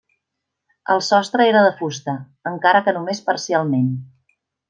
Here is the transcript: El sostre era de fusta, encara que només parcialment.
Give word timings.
El 0.93 1.01
sostre 1.07 1.45
era 1.49 1.61
de 1.67 1.75
fusta, 1.81 2.15
encara 2.53 2.83
que 2.87 2.97
només 2.97 3.23
parcialment. 3.31 3.89